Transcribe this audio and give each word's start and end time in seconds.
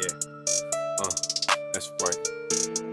Yeah. 0.00 0.16
Uh, 1.00 1.10
that's 1.72 1.92
right. 2.00 2.16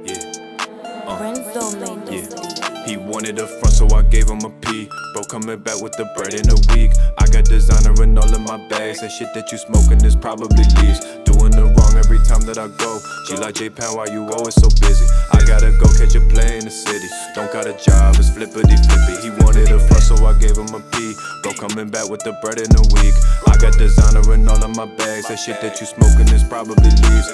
Yeah. 0.04 1.07
Uh, 1.07 1.18
Renzo 1.21 1.71
yeah. 2.12 2.86
He 2.86 2.97
wanted 2.97 3.39
a 3.39 3.47
front, 3.47 3.73
so 3.73 3.88
I 3.96 4.02
gave 4.04 4.29
him 4.29 4.39
a 4.44 4.49
P. 4.49 4.89
Bro, 5.13 5.23
coming 5.29 5.59
back 5.59 5.81
with 5.81 5.93
the 5.93 6.05
bread 6.15 6.33
in 6.33 6.49
a 6.49 6.57
week. 6.75 6.91
I 7.17 7.28
got 7.28 7.46
designer 7.46 7.96
in 8.04 8.17
all 8.17 8.33
of 8.33 8.41
my 8.41 8.57
bags. 8.67 9.01
That 9.01 9.12
shit 9.12 9.33
that 9.35 9.51
you 9.51 9.57
smoking 9.57 10.04
is 10.04 10.15
probably 10.15 10.63
leaves. 10.81 10.99
Doing 11.23 11.52
the 11.52 11.71
wrong 11.71 11.96
every 11.96 12.20
time 12.28 12.41
that 12.48 12.57
I 12.57 12.68
go. 12.75 13.00
She 13.28 13.38
like 13.38 13.55
J 13.55 13.70
Pound, 13.70 13.96
why 13.96 14.08
you 14.08 14.28
always 14.28 14.55
so 14.55 14.68
busy? 14.82 15.05
I 15.32 15.44
gotta 15.46 15.71
go 15.80 15.88
catch 15.96 16.16
a 16.16 16.21
plane 16.28 16.60
to 16.60 16.66
the 16.66 16.71
city. 16.71 16.96
Don't 17.38 17.54
got 17.54 17.67
a 17.67 17.73
job, 17.77 18.15
it's 18.17 18.31
flippity 18.31 18.73
flippy. 18.89 19.21
He 19.21 19.29
wanted 19.45 19.69
a 19.69 19.77
front, 19.77 20.01
so 20.01 20.25
I 20.25 20.33
gave 20.39 20.57
him 20.57 20.73
a 20.73 20.81
P. 20.89 21.13
Bro, 21.43 21.54
coming 21.61 21.87
back 21.87 22.09
with 22.09 22.21
the 22.21 22.33
bread 22.41 22.57
in 22.57 22.73
a 22.73 22.81
week. 22.97 23.13
I 23.45 23.55
got 23.61 23.77
designer 23.77 24.33
in 24.33 24.49
all 24.49 24.57
of 24.57 24.75
my 24.75 24.87
bags. 24.97 25.27
That 25.27 25.37
shit 25.37 25.61
that 25.61 25.79
you 25.79 25.86
smoking 25.86 26.33
is 26.33 26.43
probably 26.43 26.89
leaves. 26.89 27.29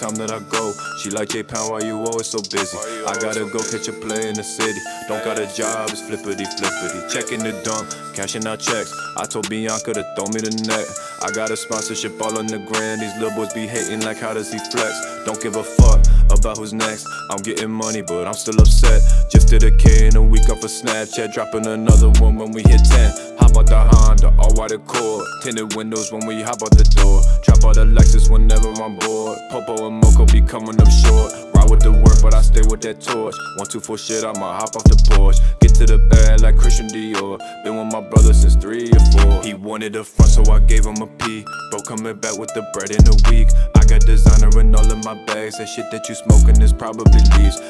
Time 0.00 0.14
that 0.16 0.30
I 0.30 0.40
go. 0.50 0.72
She 1.02 1.10
like 1.10 1.28
J 1.30 1.42
Pound, 1.42 1.70
why 1.70 1.80
you 1.80 1.98
always 1.98 2.26
so 2.26 2.40
busy? 2.40 2.78
I 3.06 3.14
gotta 3.20 3.44
go 3.46 3.58
catch 3.58 3.88
a 3.88 3.92
play 3.92 4.28
in 4.28 4.34
the 4.34 4.42
city. 4.42 4.80
Don't 5.08 5.24
got 5.24 5.38
a 5.38 5.46
job, 5.54 5.90
it's 5.90 6.00
flippity 6.00 6.44
flippity. 6.44 7.00
Checking 7.12 7.42
the 7.42 7.52
dump, 7.64 7.90
cashing 8.14 8.46
out 8.46 8.60
checks. 8.60 8.92
I 9.16 9.26
told 9.26 9.48
Bianca 9.48 9.94
to 9.94 10.04
throw 10.16 10.26
me 10.32 10.40
the 10.40 10.52
net. 10.66 10.86
I 11.22 11.30
got 11.32 11.50
a 11.50 11.56
sponsorship 11.56 12.20
all 12.20 12.38
on 12.38 12.46
the 12.46 12.58
grand. 12.58 13.00
These 13.00 13.14
little 13.16 13.34
boys 13.36 13.52
be 13.52 13.66
hating 13.66 14.02
like 14.02 14.18
how 14.18 14.34
does 14.34 14.52
he 14.52 14.58
flex? 14.58 14.92
Don't 15.24 15.40
give 15.40 15.56
a 15.56 15.64
fuck 15.64 16.00
about 16.30 16.58
who's 16.58 16.72
next. 16.72 17.06
I'm 17.30 17.42
getting 17.42 17.70
money, 17.70 18.02
but 18.02 18.26
I'm 18.26 18.34
still 18.34 18.58
upset. 18.60 19.00
Just 19.30 19.48
did 19.48 19.62
a 19.62 19.70
K 19.70 20.08
in 20.08 20.16
a 20.16 20.22
week 20.22 20.48
off 20.50 20.62
of 20.62 20.70
Snapchat, 20.70 21.32
dropping 21.32 21.66
another 21.66 22.10
one 22.20 22.36
when 22.36 22.52
we 22.52 22.62
hit 22.62 22.80
10. 22.84 23.38
Hop 23.38 23.56
out 23.56 23.66
the 23.66 23.78
Honda, 23.78 24.34
all 24.38 24.52
white 24.54 24.72
Accord. 24.72 25.24
Tinted 25.42 25.74
windows 25.74 26.12
when 26.12 26.26
we 26.26 26.42
hop 26.42 26.62
out 26.62 26.76
the 26.76 26.84
door. 26.96 27.22
Drop 27.42 27.64
out 27.64 27.74
the 27.76 27.84
Lexus 27.84 28.30
whenever 28.30 28.68
I'm 28.82 28.96
bored. 28.98 29.38
Popo 29.50 29.83
and 29.88 30.32
be 30.32 30.40
coming 30.40 30.80
up 30.80 30.90
short. 30.90 31.32
Ride 31.54 31.70
with 31.70 31.80
the 31.80 31.92
work, 31.92 32.18
but 32.22 32.34
I 32.34 32.42
stay 32.42 32.62
with 32.68 32.80
that 32.82 33.00
torch. 33.00 33.34
One, 33.56 33.66
two, 33.66 33.80
four 33.80 33.98
shit, 33.98 34.24
I'ma 34.24 34.58
hop 34.58 34.76
off 34.76 34.84
the 34.84 34.98
porch. 35.14 35.38
Get 35.60 35.74
to 35.76 35.86
the 35.86 35.98
bag 35.98 36.40
like 36.40 36.56
Christian 36.56 36.88
Dior. 36.88 37.38
Been 37.62 37.76
with 37.76 37.92
my 37.92 38.00
brother 38.00 38.32
since 38.32 38.56
three 38.56 38.90
or 38.90 39.04
four. 39.12 39.42
He 39.42 39.54
wanted 39.54 39.96
a 39.96 40.04
front, 40.04 40.30
so 40.30 40.42
I 40.52 40.60
gave 40.60 40.84
him 40.84 41.00
a 41.02 41.06
P. 41.06 41.44
Bro, 41.70 41.82
coming 41.86 42.16
back 42.16 42.36
with 42.38 42.52
the 42.54 42.62
bread 42.72 42.90
in 42.90 43.04
a 43.06 43.16
week. 43.30 43.48
I 43.76 43.84
got 43.84 44.00
designer 44.02 44.50
in 44.58 44.74
all 44.74 44.86
of 44.86 45.04
my 45.04 45.14
bags. 45.26 45.58
That 45.58 45.68
shit 45.68 45.90
that 45.92 46.08
you 46.08 46.14
smoking 46.14 46.60
is 46.62 46.72
probably 46.72 47.20
leaves. 47.38 47.60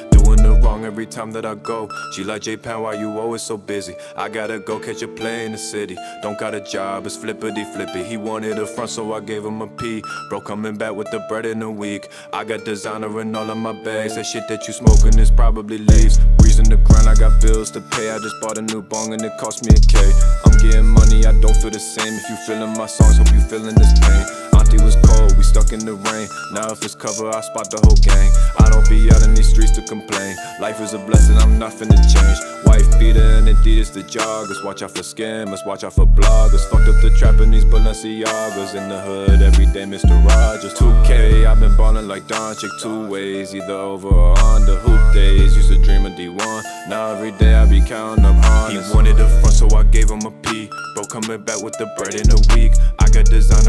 Every 0.84 1.06
time 1.06 1.32
that 1.32 1.46
I 1.46 1.54
go. 1.54 1.88
She 2.12 2.24
like 2.24 2.42
J 2.42 2.58
Pound, 2.58 2.82
why 2.82 2.94
you 2.94 3.18
always 3.18 3.42
so 3.42 3.56
busy? 3.56 3.96
I 4.16 4.28
gotta 4.28 4.58
go 4.58 4.78
catch 4.78 5.00
a 5.00 5.08
play 5.08 5.46
in 5.46 5.52
the 5.52 5.58
city. 5.58 5.96
Don't 6.22 6.38
got 6.38 6.54
a 6.54 6.60
job, 6.60 7.06
it's 7.06 7.16
flippity 7.16 7.64
flippy. 7.64 8.02
He 8.04 8.18
wanted 8.18 8.58
a 8.58 8.66
front, 8.66 8.90
so 8.90 9.14
I 9.14 9.20
gave 9.20 9.44
him 9.44 9.62
a 9.62 9.66
P. 9.66 10.02
Bro, 10.28 10.42
coming 10.42 10.76
back 10.76 10.94
with 10.94 11.10
the 11.10 11.20
bread 11.28 11.46
in 11.46 11.62
a 11.62 11.70
week. 11.70 12.08
I 12.32 12.44
got 12.44 12.64
designer 12.64 13.20
in 13.20 13.34
all 13.34 13.50
of 13.50 13.56
my 13.56 13.72
bags. 13.72 14.16
That 14.16 14.26
shit 14.26 14.46
that 14.48 14.66
you 14.66 14.74
smoking 14.74 15.18
is 15.18 15.30
probably 15.30 15.78
leaves. 15.78 16.20
Reason 16.42 16.66
to 16.66 16.76
grind, 16.76 17.08
I 17.08 17.14
got 17.14 17.40
bills 17.40 17.70
to 17.72 17.80
pay. 17.80 18.10
I 18.10 18.18
just 18.18 18.40
bought 18.42 18.58
a 18.58 18.62
new 18.62 18.82
bong 18.82 19.14
and 19.14 19.22
it 19.22 19.32
cost 19.38 19.64
me 19.64 19.74
a 19.74 19.80
K. 19.80 20.12
I'm 20.44 20.58
getting 20.58 20.86
money, 20.86 21.24
I 21.24 21.32
don't 21.40 21.56
feel 21.56 21.70
the 21.70 21.80
same. 21.80 22.12
If 22.12 22.28
you 22.28 22.36
feeling 22.46 22.76
my 22.76 22.86
songs, 22.86 23.16
hope 23.16 23.32
you 23.32 23.40
feeling 23.40 23.74
this 23.74 23.98
pain. 24.00 24.53
Auntie 24.64 24.82
was 24.82 24.96
cold, 25.04 25.36
we 25.36 25.42
stuck 25.42 25.72
in 25.72 25.84
the 25.84 25.92
rain. 25.92 26.26
Now 26.52 26.72
if 26.72 26.82
it's 26.84 26.94
cover, 26.94 27.28
I 27.28 27.40
spot 27.42 27.70
the 27.70 27.80
whole 27.84 28.00
gang. 28.00 28.32
I 28.58 28.70
don't 28.70 28.88
be 28.88 29.10
out 29.12 29.22
in 29.22 29.34
these 29.34 29.48
streets 29.48 29.72
to 29.72 29.82
complain. 29.82 30.36
Life 30.58 30.80
is 30.80 30.94
a 30.94 30.98
blessing, 30.98 31.36
I'm 31.36 31.58
not 31.58 31.72
finna 31.72 32.00
change. 32.00 32.38
Wife 32.64 32.98
beater 32.98 33.20
and 33.20 33.46
Adidas 33.46 33.92
the 33.92 34.00
joggers. 34.00 34.64
Watch 34.64 34.82
out 34.82 34.92
for 34.92 35.02
scammers, 35.02 35.66
watch 35.66 35.84
out 35.84 35.92
for 35.92 36.06
bloggers. 36.06 36.64
Fucked 36.70 36.88
up 36.88 37.02
the 37.02 37.10
trap 37.18 37.40
in 37.40 37.50
these 37.50 37.64
Balenciagas. 37.64 38.74
In 38.74 38.88
the 38.88 39.00
hood, 39.00 39.42
every 39.42 39.66
day, 39.66 39.84
Mr. 39.84 40.16
Rogers. 40.26 40.72
2K, 40.74 41.46
I've 41.46 41.60
been 41.60 41.76
ballin' 41.76 42.08
like 42.08 42.22
Doncic. 42.22 42.70
Two 42.80 43.08
ways, 43.08 43.54
either 43.54 43.74
over 43.74 44.08
or 44.08 44.38
under. 44.38 44.76
Hoop 44.76 45.14
days, 45.14 45.56
used 45.56 45.68
to 45.68 45.78
dream 45.82 46.06
of 46.06 46.12
D1. 46.12 46.88
Now 46.88 47.12
every 47.12 47.32
day 47.32 47.54
I 47.54 47.66
be 47.66 47.80
counting 47.82 48.24
up 48.24 48.36
hundreds. 48.36 48.88
He 48.88 48.94
wanted 48.94 49.20
a 49.20 49.28
front, 49.40 49.54
so 49.54 49.68
I 49.76 49.82
gave 49.84 50.10
him 50.10 50.24
a 50.24 50.30
P. 50.30 50.70
Bro, 50.94 51.04
coming 51.04 51.42
back 51.42 51.60
with 51.62 51.76
the 51.78 51.86
bread 51.96 52.14
in 52.14 52.30
a 52.30 52.38
week. 52.54 52.72
I 53.00 53.08
got 53.10 53.26
designer 53.26 53.63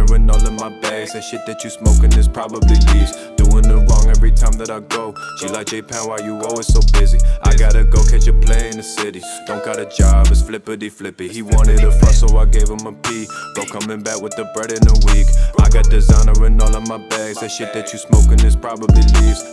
in 0.55 0.61
my 0.61 0.79
bags. 0.79 1.13
That 1.13 1.23
shit 1.23 1.45
that 1.45 1.63
you 1.63 1.69
smoking 1.69 2.13
is 2.17 2.27
probably 2.27 2.77
leaves. 2.93 3.11
Doing 3.35 3.63
the 3.67 3.85
wrong 3.87 4.09
every 4.09 4.31
time 4.31 4.53
that 4.53 4.69
I 4.69 4.79
go. 4.79 5.13
She 5.39 5.47
like 5.47 5.67
J 5.67 5.81
Pound, 5.81 6.09
why 6.09 6.19
you 6.19 6.39
always 6.41 6.67
so 6.67 6.79
busy? 6.93 7.19
I 7.43 7.55
gotta 7.55 7.83
go 7.83 8.03
catch 8.03 8.27
a 8.27 8.33
play 8.33 8.69
in 8.69 8.77
the 8.77 8.83
city. 8.83 9.21
Don't 9.47 9.63
got 9.63 9.79
a 9.79 9.85
job, 9.85 10.27
it's 10.27 10.41
flippity 10.41 10.89
flippy. 10.89 11.27
He 11.27 11.41
wanted 11.41 11.83
a 11.83 11.91
front, 11.91 12.15
so 12.15 12.37
I 12.37 12.45
gave 12.45 12.69
him 12.69 12.85
a 12.85 12.93
P. 12.93 13.27
Bro, 13.55 13.65
coming 13.65 14.01
back 14.01 14.21
with 14.21 14.35
the 14.35 14.45
bread 14.53 14.71
in 14.71 14.83
a 14.87 14.95
week. 15.11 15.27
I 15.59 15.69
got 15.69 15.89
designer 15.89 16.45
in 16.45 16.61
all 16.61 16.75
of 16.75 16.87
my 16.87 16.97
bags. 17.09 17.39
That 17.39 17.51
shit 17.51 17.73
that 17.73 17.91
you 17.93 17.99
smoking 17.99 18.39
is 18.45 18.55
probably 18.55 19.01
leaves. 19.19 19.43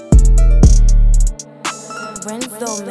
Renzo 2.25 2.85